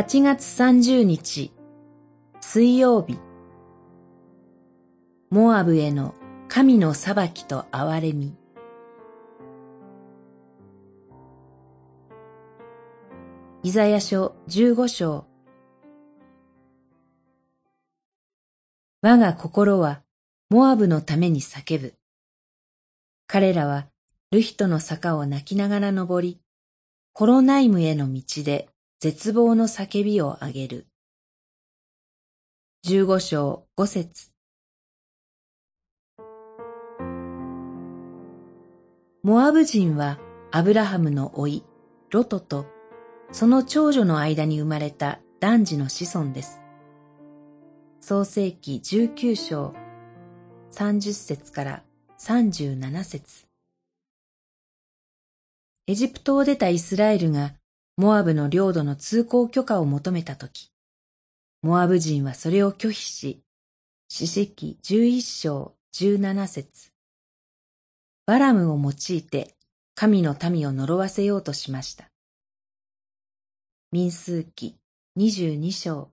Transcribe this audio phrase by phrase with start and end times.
[0.00, 1.52] 8月30日、
[2.40, 3.18] 水曜日。
[5.28, 6.14] モアブへの
[6.48, 8.34] 神の裁きと憐れみ。
[13.62, 15.26] イザヤ書15章。
[19.02, 20.00] 我が心は
[20.48, 21.94] モアブのために叫ぶ。
[23.26, 23.86] 彼らは
[24.30, 26.40] ルヒトの坂を泣きながら登り、
[27.12, 28.69] コロナイムへの道で
[29.02, 30.86] 絶望の叫びをあげる。
[32.82, 34.30] 十五章五節
[39.22, 40.18] モアブ人は
[40.50, 41.64] アブラハムの甥、
[42.10, 42.66] ロトと、
[43.32, 46.60] その長女の間に生まれた男児の子孫です。
[48.02, 49.74] 創世紀十九章
[50.70, 51.82] 三十節から
[52.18, 53.46] 三十七節
[55.86, 57.54] エジプトを出たイスラエルが
[58.00, 60.72] モアブの領土の通行許可を求めたとき、
[61.60, 63.42] モアブ人はそれを拒否し、
[64.08, 66.92] 四式十一章十七節
[68.24, 69.54] バラムを用いて
[69.94, 72.08] 神の民を呪わせようとしました。
[73.92, 74.76] 民数記
[75.14, 76.08] 二十二章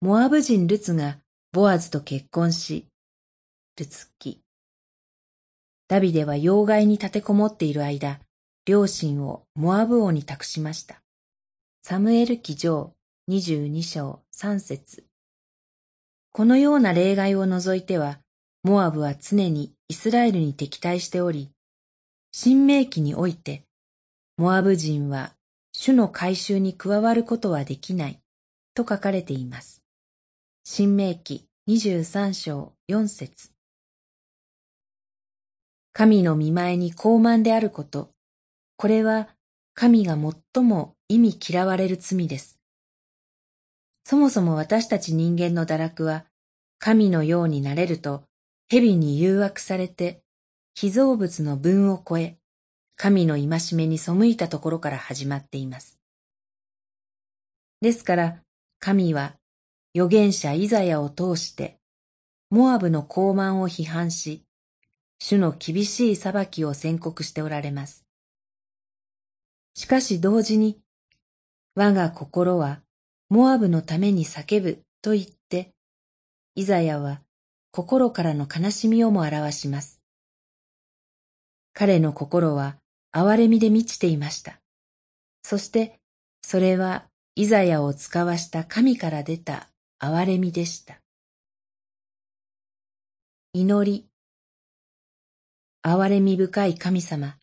[0.00, 1.18] モアブ人ルツが
[1.50, 2.86] ボアズと結婚し、
[3.76, 4.42] ルツ記。
[5.88, 8.20] ダビデは要害に立てこもっている間、
[8.64, 11.02] 両親をモアブ王に託しました。
[11.82, 12.94] サムエル記上
[13.28, 15.04] 22章3節
[16.30, 18.20] このような例外を除いては、
[18.62, 21.50] モアブは常にイスラエルに敵対しており、
[22.30, 23.64] 新明記において、
[24.36, 25.32] モアブ人は
[25.72, 28.20] 主の改宗に加わることはできない
[28.74, 29.82] と書かれています。
[30.62, 33.50] 新明記23章4節
[35.92, 38.12] 神の見前に高慢であること、
[38.82, 39.28] これは
[39.74, 40.18] 神が
[40.54, 42.58] 最も意味嫌われる罪です。
[44.02, 46.24] そもそも私たち人間の堕落は、
[46.80, 48.24] 神のようになれると、
[48.68, 50.24] 蛇に誘惑されて、
[50.74, 52.38] 被造物の分を超え、
[52.96, 56.00] 神の戒めに背いたところから始まっています。
[57.82, 58.42] ですから、
[58.80, 59.36] 神は
[59.94, 61.78] 預言者イザヤを通して、
[62.50, 64.42] モアブの高慢を批判し、
[65.20, 68.04] 主の厳しい裁きを宣告しておられます。
[69.74, 70.78] しかし同時に、
[71.74, 72.80] 我が心は
[73.30, 75.72] モアブのために叫ぶと言って、
[76.54, 77.22] イザヤは
[77.70, 80.00] 心からの悲しみをも表します。
[81.72, 82.76] 彼の心は
[83.14, 84.60] 憐れみで満ちていました。
[85.42, 85.98] そして
[86.42, 91.00] それはイザヤを使わした神から出た憐れみでした。
[93.54, 94.06] 祈り
[95.82, 97.36] 憐れみ深い神様、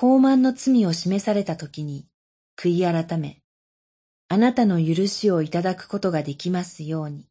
[0.00, 2.06] 高慢の罪を示された時に
[2.56, 3.42] 悔い改め、
[4.30, 7.29] あなたの許しをいただくことができますように。